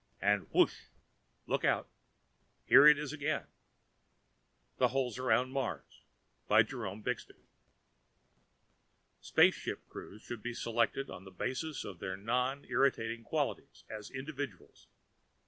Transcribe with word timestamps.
And 0.19 0.47
whoosh 0.51 0.85
look 1.45 1.63
out 1.63 1.87
here 2.65 2.87
it 2.87 2.97
is 2.97 3.13
again!_ 3.13 3.45
Illustrated 4.79 5.53
by 6.47 6.63
DICK 6.63 6.71
FRANCIS 6.71 7.25
Spaceship 9.19 9.87
crews 9.87 10.23
should 10.23 10.41
be 10.41 10.55
selected 10.55 11.11
on 11.11 11.23
the 11.23 11.29
basis 11.29 11.83
of 11.83 11.99
their 11.99 12.17
non 12.17 12.65
irritating 12.65 13.21
qualities 13.23 13.83
as 13.91 14.09
individuals. 14.09 14.87